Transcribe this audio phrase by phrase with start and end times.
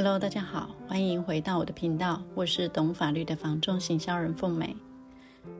[0.00, 4.76] Hello，大家好，欢迎回到我的频道，我是懂法律的房仲行销人凤美。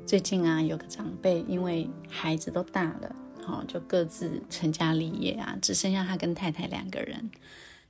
[0.06, 7.32] 最近啊，有个长辈因为孩子都大了，好，就各自成家立业啊，只剩下他跟太太两个人，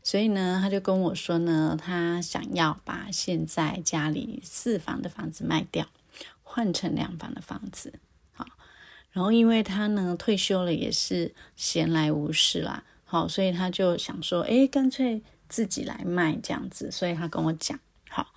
[0.02, 5.86] 所以呢，他就跟我说呢，他想要把现在家里四房的房子卖掉，
[6.42, 7.92] 换成两房的房子。
[8.32, 8.46] 好，
[9.10, 15.22] 然后因为他呢退休了，也是闲来无事啦，好，所以他就想说，诶，干脆。
[15.48, 18.32] 自己来卖这样子，所以他跟我讲好，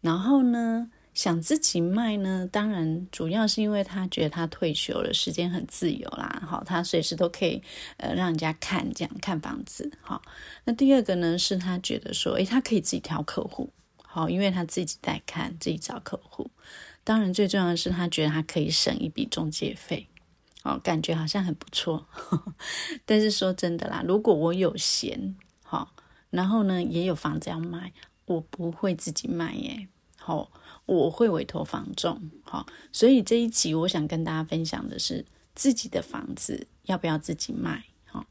[0.00, 7.62] 然后呢，想自己卖呢，当然主要是因为他觉得他退休了，时间很自由啦，好，他随时都可以
[7.96, 10.20] 呃让人家看这样看房子，好。
[10.64, 16.50] 那第二个呢，是他觉得说，诶，他可以自己挑客户，好，因为他自己带看，自己找客户。
[17.04, 20.08] 当然最重要的是，他觉得他可以省一笔中介费，
[20.64, 22.04] 哦，感觉好像很不错。
[23.06, 25.36] 但是说真的啦，如果我有闲，
[26.36, 27.90] 然后呢，也有房子要卖，
[28.26, 29.88] 我不会自己卖耶。
[30.18, 30.50] 好，
[30.84, 32.30] 我会委托房仲。
[32.44, 37.82] 好，所以这一集我想跟大家分享的是自己的房子要不要自己卖。
[38.04, 38.26] 好，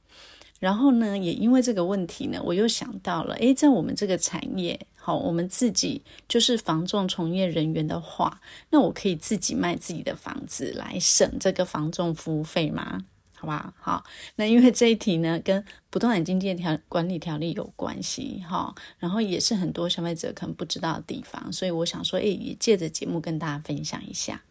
[0.60, 13.04] 然后呢，也因为这个问题呢，我又想到了，诶，在我们这个产业，好，我们自己就是房仲从业人员的话，那我可以自己卖自己的房子来省这个房仲服务费吗？
[13.46, 14.04] 好吧，好，
[14.38, 24.42] 那因为这一题呢，跟不动产经纪条管理条例有关系，哈，然后也是很多消费者可能不知道的地方，所以我想说，哎，也借着节目跟大家分享一下。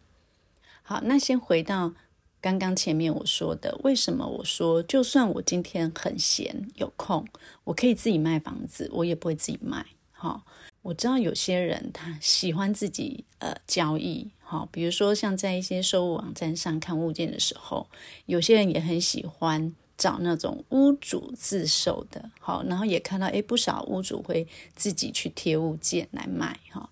[0.81, 1.93] 好，那先回到
[2.39, 7.27] 刚刚前面我说的，为什么我说，就算我今天很闲有空，
[7.65, 10.43] 我可以自己卖房子，我也不会自己卖，哈。
[10.85, 17.87] 我知道有些人他喜欢自己呃交易，好，比如说像在一些售屋网站上看物件的时候，
[18.27, 26.87] 有些人也很喜欢找那种屋主自售的，好，然后也看到诶不少屋主会自己去贴物件来卖哈，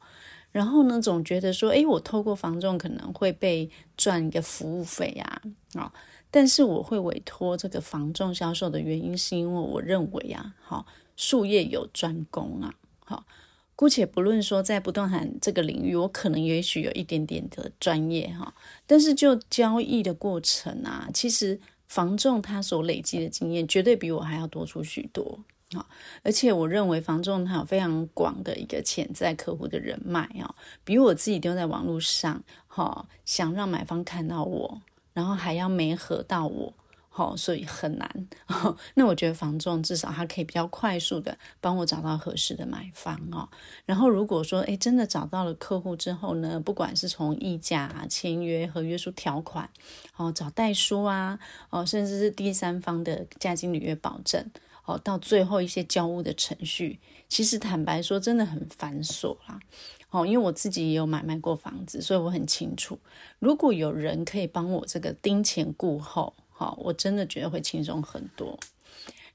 [0.52, 5.42] 然后呢总觉得说诶我透过房仲可能会被赚一个服务费啊，
[5.76, 5.94] 啊，
[6.32, 12.74] 但是我会委托这个房仲销售的原因是因为我认为啊，好术业有专攻啊，
[13.06, 13.24] 好。
[13.76, 18.54] 姑且不论说在不动产这个领域，我可能也许有一点点的专业哈，
[18.86, 25.40] 但是就交易的过程啊，其实房仲他所累积的经验绝对比我还要多出许多
[25.74, 25.86] 啊！
[26.22, 34.82] 而且我认为房仲他有非常广的一个潜在客户的人脉啊，比我自己丢在网络上哈，想让买方看到我，
[35.14, 36.74] 然后还要媒合到我。
[37.16, 38.28] 好，所以很难。
[38.96, 43.48] 那我觉得房仲至少它可以比较快速的帮我找到合适的买方哦。
[43.86, 49.70] 然后如果说诶真的找到了客户之后呢，不管是从议价啊、签约、合约书条款，
[50.16, 51.38] 哦，找代书啊，
[51.70, 54.50] 哦，甚至是第三方的价金履约保证，
[54.86, 57.00] 哦，到最后一些交屋的程序，
[57.30, 59.60] 其实坦白说真的很繁琐啦。
[60.10, 62.98] 哦，因为我自己也有买卖过房子，所以我很清楚，
[63.38, 66.34] 如果有人可以帮我这个盯前顾后。
[66.54, 68.58] 好，我真的觉得会轻松很多。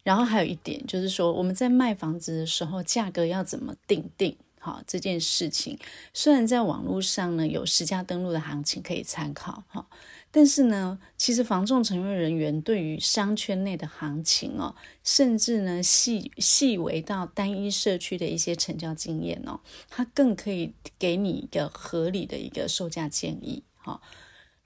[0.05, 4.37] 然后还有一点就是说，我们在卖房子的时候，价格要怎么定定？
[4.61, 5.79] 好，这件事情
[6.13, 9.87] 虽然在网络上呢有实价登录的行情可以参考，哈，
[10.31, 14.75] 但是呢，其实房仲从业人员对于商圈内的行情哦，
[15.05, 24.01] 甚至呢细细微到单一社区的一些成交经验哦，它更可以给你一个合理的一个售价建议，哈。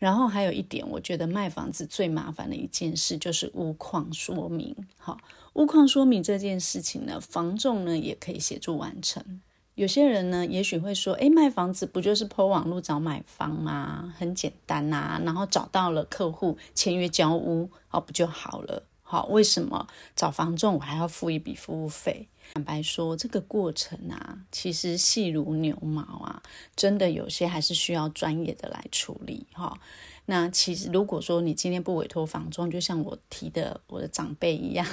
[0.03, 4.75] 然后还有一点，我觉得卖房子最麻烦的一件事就是屋况说明。
[4.99, 5.17] 好，
[5.53, 9.41] 屋况说明这件事情呢，房仲呢也可以协助完成。
[9.77, 14.13] 有些人呢，也许会说，诶，卖房子不就是破网络找买方吗？
[14.19, 18.83] 很简单呐、然后找到了客户签约交屋，哦，不就好了？
[19.13, 19.87] 好，为什么
[20.17, 22.27] 找房仲我还要付一笔服务费？
[22.55, 26.43] 坦白说，这个过程啊，其实细如牛毛啊，
[26.75, 29.79] 真的有些还是需要专业的来处理哈。
[30.25, 34.87] 那其实如果说你今天不委托房仲，就像我提的我的长辈一样，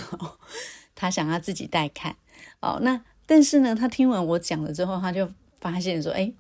[0.93, 2.17] 他想要自己带看
[2.59, 2.77] 哦。
[2.81, 5.31] 那但是呢，他听完我讲了之后，他就
[5.61, 6.33] 发现说，哎。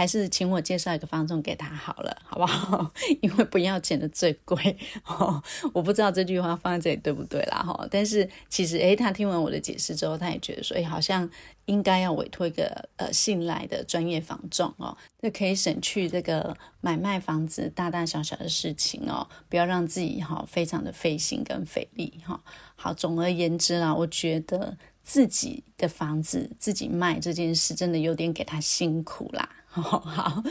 [0.00, 2.90] 还是请我介绍一个房仲给他好了，好不好？
[3.20, 4.74] 因为不要钱的最贵
[5.04, 5.42] 哦。
[5.74, 7.86] 我不知道这句话放在这里对不对啦哈。
[7.90, 11.28] 但是其实诶，他听完我的解释之后，他也觉得说，诶，好像
[11.66, 22.42] 应该要委托一个呃信赖的专业房仲哦，那可以省去这个买卖房子大大小小的事情哦，不要让自己哈非常的费心跟费力哈。
[22.74, 29.46] 好，总而言之啦，我觉得自己的房子自己卖这件事，真的有点给他辛苦啦。
[29.70, 30.42] 好， 好，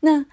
[0.00, 0.26] 那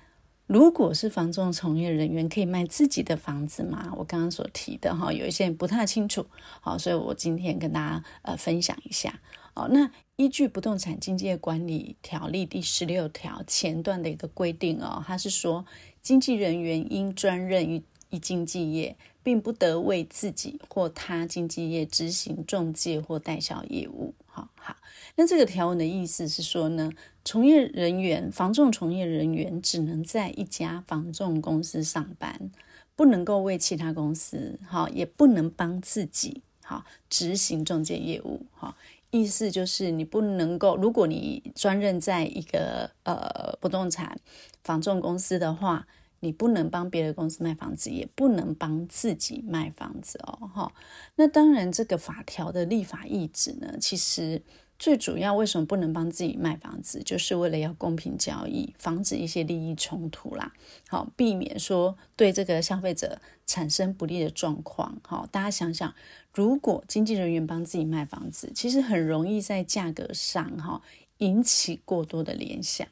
[0.47, 3.93] 如果是房仲从业人员，可以卖自己的房子吗？
[3.95, 6.25] 我刚刚所提的哈，有一些人不太清楚，
[6.59, 9.21] 好，所以我今天跟大家呃分享一下。
[9.53, 15.65] 哦，那依据《不动产经纪业管理条例》第十六条前段的一个规定哦，它是说，
[16.01, 24.15] 经纪人员应专任于一经纪业，并不得为自己或他经纪业执行中介或代销业务。
[24.25, 24.77] 好好，
[25.15, 26.89] 那这个条文的意思是说呢，
[27.23, 32.51] 从业人员、房仲从业人员只能在一家房仲公司上班，
[32.95, 38.75] 不能够为其他公司，哈，也不能帮自己，哈，执行中介业务，哈。
[39.11, 44.17] 意思就是你不能够，如果你专任在一个呃不动产
[44.63, 45.85] 房仲公司的话，
[46.21, 50.49] 你不能帮别的公司卖房子，也不能帮自己卖房子哦。
[50.53, 50.73] 哈，
[51.15, 54.41] 那当然，这个法条的立法意旨呢，其实。
[54.81, 60.51] 最主要为什么不能帮自己卖房子，就是为了要公平交易，防止一些利益冲突啦。
[60.87, 64.97] 好，避免说对这个消费者产生不利的状况。
[65.03, 65.93] 好，大家想想，
[66.33, 70.81] 如果经纪人员帮自己卖房子，其实很容易在价格上哈
[71.19, 72.87] 引起过多的联想，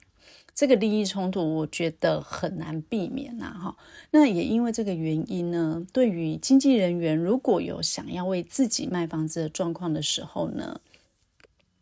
[0.53, 3.45] 这个利益冲突我觉得很难避免呐。
[3.59, 3.75] 哈，
[4.12, 10.80] 那也因为这个原因呢，对于经纪人员如果有想要为自己卖房子的状况的时候呢，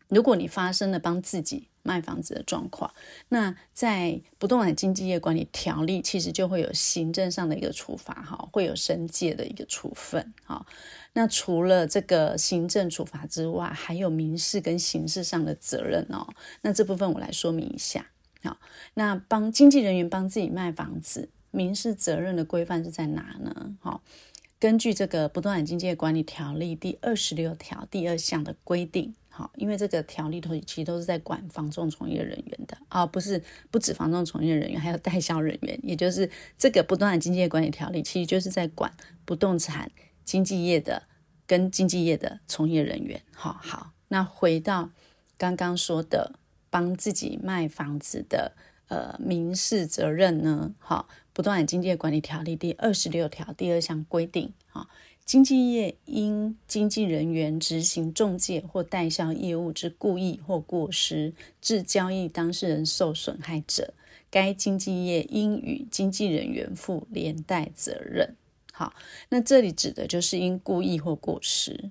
[0.08, 2.92] 如果你发生了帮自己卖房子的状况，
[3.28, 10.66] 那在不动产经纪业管理条例其实就会有行政上的一个处罚，哈，会有申诫的一个处分，哈。
[11.14, 16.26] 那除了这个行政处罚之外，还有民事跟刑事上的责任哦。
[16.62, 18.06] 那这部分我来说明一下，
[18.42, 18.58] 好。
[18.94, 23.74] 那帮经纪人员帮自己卖房子，民事责任的规范是在哪呢？
[23.80, 24.02] 好，
[24.58, 29.14] 根据这个不动产经纪业管理条例第二十六条第二项的规定。
[29.38, 33.40] 好，因为这个条例头其实都是在管房仲从业人员的啊，不是
[33.70, 38.92] 不止房仲从业人员，还有代销人员，也就是这个不动产经纪业管理条例，其实就是在管
[39.24, 39.92] 不动产
[40.24, 41.04] 经纪业的
[41.46, 43.22] 跟经纪业的从业人员。
[43.32, 44.90] 好好，那回到
[45.36, 46.32] 刚刚说的
[46.68, 48.56] 帮自己卖房子的
[48.88, 50.74] 呃民事责任呢？
[50.80, 54.88] 好，不动产经纪业管理条例第二十六条第二项规定，好。
[55.28, 63.92] 经纪业因经纪人员执行中介或代销业务之故意或过失，致交易当事人受损害者，
[64.30, 68.36] 该经纪业应与经纪人员负连带责任。
[68.72, 68.94] 好，
[69.28, 71.90] 那这里指的就是因故意或过失，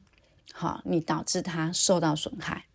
[0.52, 2.66] 好，你导致他受到损害。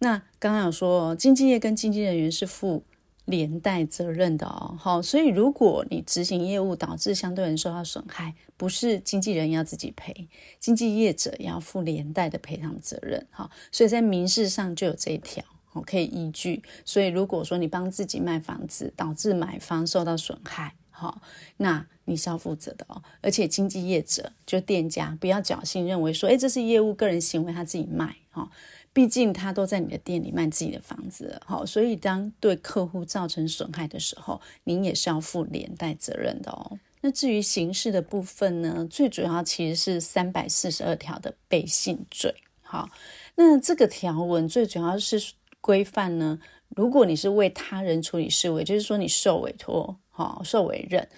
[0.00, 2.82] 那刚刚有说，经纪业跟经纪人员是负。
[3.28, 10.26] 连带责任的哦，好，所以如果你执行业务导致相对人受到损害，不是经纪人要自己赔，
[10.58, 16.62] 经纪业者要负连带的赔偿责任，好，所以在民事上就有这一条，好，可以依据。
[16.86, 21.20] 所以如果说你帮自己卖房子，导致买方受到损害，好，
[21.58, 23.02] 那你是要负责的哦。
[23.20, 28.50] 而且经纪业者就店家不要侥幸认为说，诶，这是业务个人行为，他自己卖，哈。
[28.92, 36.78] 毕竟他都在你的店里卖自己的房子，好，所以当对客户造成损害的时候，您也是要负连带责任的哦。
[37.00, 42.34] 那至于刑事的部分呢，最主要其实是三百四十二条的背信罪。
[42.62, 42.88] 好，
[43.36, 46.40] 那这个条文最主要是规范呢，
[46.70, 51.08] 如果你是为他人处理事务，就是说你受委托，好，受委任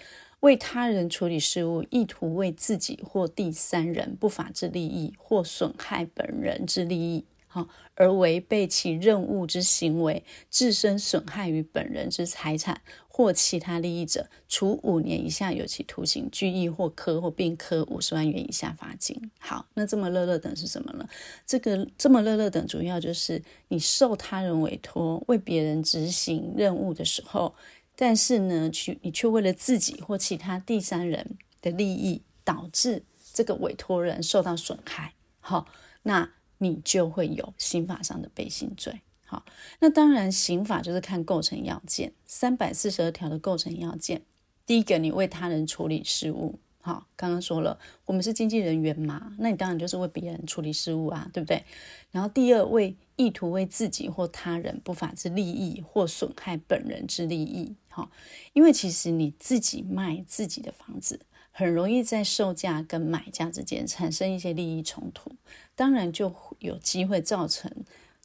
[0.41, 7.25] 为他人处理事务，意图为自己或第三人不法之利益或损害本人之利益。
[7.53, 12.79] 好，而违背其任务之行为，自身损害于本人之财产
[13.09, 19.29] 或其他利益者，处五年以下有期徒刑、拘役或科或并科五十万元以下罚金。
[19.37, 21.05] 好，那这么乐乐等是什么呢？
[21.45, 27.53] 这个这么乐乐等主要就是你受他人委托为别人执行任务的时候，
[27.97, 33.03] 但是呢，去你却为了自己或其他第三人的利益，导致
[33.33, 35.15] 这个委托人受到损害。
[35.41, 35.67] 好，
[36.03, 36.31] 那。
[36.63, 39.01] 你就会有刑法上的背信罪。
[39.25, 39.43] 好，
[39.79, 44.21] 那当然刑法就是看构成要件，三百四十二条的构成要件。
[44.67, 46.59] 第一个，你为他人处理事务。
[46.81, 51.63] 好，刚刚说了，我们是经纪人员嘛，那你当然就是为别人处理事务啊，对不对？
[52.11, 57.75] 然后第二，为意图为自己或他人不法之利益或损害本人之利益。
[57.89, 58.11] 好，
[58.53, 61.19] 因为其实你自己卖自己的房子。
[61.61, 65.31] 很容易在售价跟买家之间产生一些利益冲突，
[65.75, 67.71] 当然就有机会造成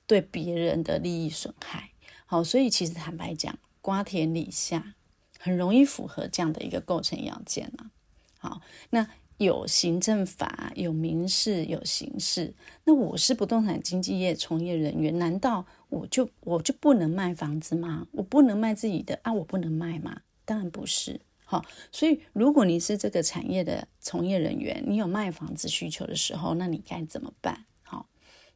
[0.07, 1.91] 对别人的利益损害。
[2.25, 4.95] 好，所以其实坦白讲，瓜田李下
[5.39, 7.91] 很容易符合这样的一个构成要件啊。
[8.39, 12.55] 好，那有行政法，有民事，有刑事。
[12.85, 18.07] 那我是不动产经纪业从业人员，难道我就我就不能卖房子吗？
[18.13, 19.31] 我不能卖自己的啊？
[19.35, 20.23] 我不能卖吗？
[20.47, 21.21] 当然不是。
[21.49, 27.65] 好，所以如果你是这个产业的从业人员，你有卖房子需求的时候，那你该怎么办？
[27.85, 28.09] 好，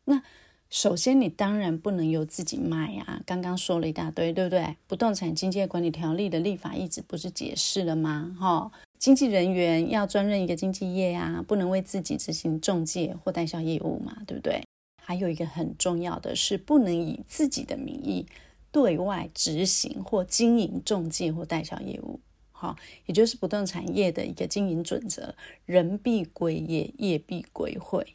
[0.06, 0.20] 那
[0.68, 3.22] 首先你当然不能由自己卖啊。
[3.24, 4.76] 刚刚说了一大堆，对不对？
[4.88, 8.36] 不动产经纪管理条例的立法意旨不是解释了吗？
[8.40, 14.60] 哈，经纪人员要专任一个经纪业啊，不能为自己执行中介或代销业务嘛，对不对？
[15.00, 18.26] 还有一个很重要的是，不能以自己的名义
[18.72, 22.18] 对外执行或经营中介或代销业务。
[22.60, 22.76] 好，
[23.06, 28.06] 也就是不动产业的一个经营准则，人必归业，业必归会。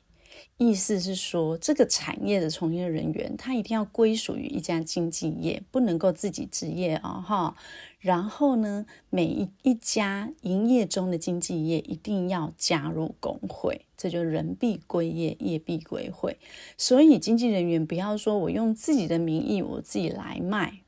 [0.58, 7.26] 意思是说，这个产业的从业人员，他一定要归属于一家经纪业，不能够自己执业啊、哦！
[7.26, 7.56] 哈，
[7.98, 16.38] 然后呢，每一一家营业中的经纪业一定要加入工会，这就人必归业，业必归会。
[16.78, 20.82] 所以，经纪人员不要说我用自己的名义，我自己来卖，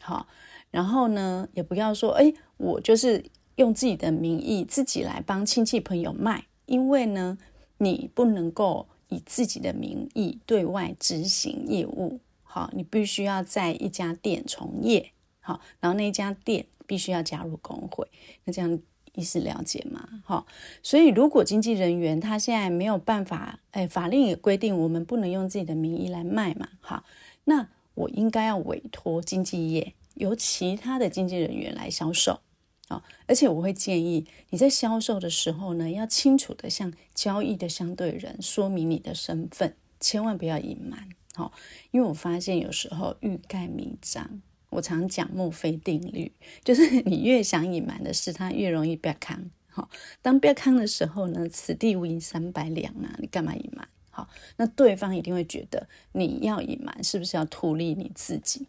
[0.00, 0.26] 好。
[0.70, 3.24] 然后呢，也不要说，哎，我就是
[3.56, 7.38] 用自己的名义自己来帮亲戚朋友卖，因为呢，
[7.78, 18.08] 你不能够以自己的名义对外执行业务，好，你必须要在一家店从业，好，然后那家店必须要加入工会，
[18.44, 18.78] 那这样
[19.14, 20.08] 意思了解吗？
[20.24, 20.46] 好，
[20.82, 27.04] 所以如果经纪人员他现在没有办法，哎，法令也规定我们不能用自己的名义来卖嘛，好，
[27.44, 29.94] 那我应该要委托经纪业。
[30.14, 32.40] 由其他的经纪人员来销售，
[32.88, 41.52] 啊，而且我会建议你在销售的时候呢，要清楚的向交易的相对人说明你的身份，千万不要隐瞒，好，
[41.90, 49.90] 因为我发现有时候欲盖弥彰，我常讲墨菲定律，就是你越想隐瞒的事，它越容易曝光，好，
[50.22, 53.88] 当曝光的时候呢，此地无银三百两啊，你干嘛隐瞒？
[54.10, 54.28] 好，
[54.58, 58.68] 那对方一定会觉得你要隐瞒，是不是要图利你自己？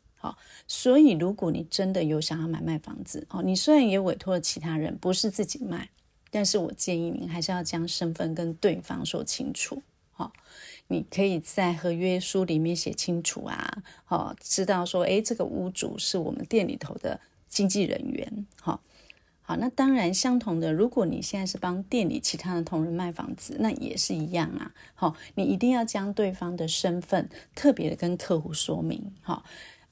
[0.68, 5.90] 所以，如果你真的有想要买卖房子，哦，你虽然也委托了其他人，不是自己卖，
[6.32, 10.34] 但是我建议你还是要将身份跟对方说清楚，好，
[10.88, 18.82] 你可以在合约书里面写清楚啊，好，知道说，诶，这个屋主是我们店里头的经纪人员，好，
[19.42, 29.44] 好，那当然相同的，如果你现在是帮店里其他的同仁卖房子，那也是一样啊，好，你一定要将对方的身份特别的跟客户说明，好。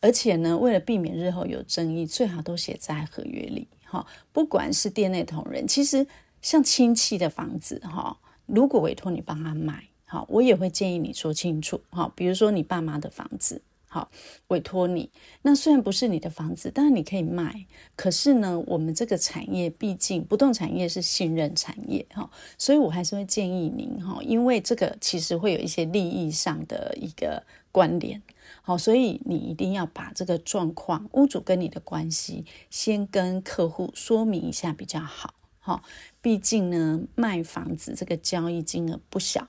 [0.03, 3.65] 而且呢，为了避免日后有争议，最好都写在合约里。
[3.85, 6.05] 哈，不管是店内同仁，其实
[6.41, 11.79] 像亲戚的房子，哈，如果委托你帮他买，好，我也会建议你说清楚。
[11.89, 14.11] 哈，比如说你爸妈的房子，好，
[14.49, 15.09] 委托你，
[15.43, 17.65] 那虽然不是你的房子，但是你可以卖。
[17.95, 27.41] 可是呢，我们这个产业毕竟不动产业是信任产业，哈，所以我还是会建议您，哈，因为这个其实会有一些利益上的一个
[27.73, 28.21] 关联。
[28.61, 35.33] 好，所以你一定要把这个状况，屋主跟你的关系，先跟客户说明一下比较好。
[35.59, 35.83] 好，
[36.21, 39.47] 毕竟呢，卖房子这个交易金额不小，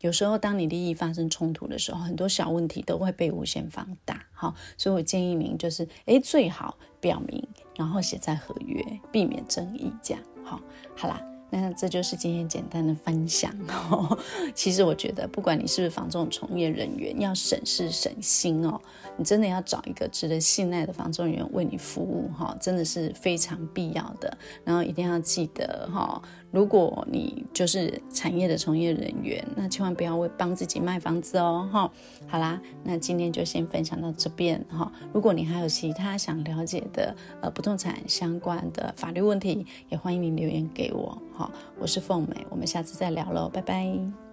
[0.00, 4.26] 有时候当你利益发生冲突的时候，很多小问题都会被无限放大。
[4.32, 9.92] 好，所以我建议您就是，诶，最好表明，然后写在合约，避免争议。
[10.02, 10.60] 这样，好，
[10.96, 11.35] 好啦。
[11.60, 14.18] 那这就是今天简单的分享哦。
[14.54, 18.80] 其实我觉得，不管你是不是房仲从业人员，要省事省心哦。
[19.16, 24.36] 你真的要找一个值得信赖的房仲员为你服务哈，真的是非常必要的。
[24.64, 26.20] 然后一定要记得哈，
[26.56, 31.92] 如果你就是产业的从业人员，那千万不要为帮自己卖房子哦哈。
[32.26, 34.90] 好啦，那今天就先分享到这边哈。
[35.12, 41.20] 如果你还有其他想了解的呃不动产相关的法律问题，也欢迎你留言给我。
[41.34, 44.25] 哈，我是凤美，我们下次再聊喽，拜拜。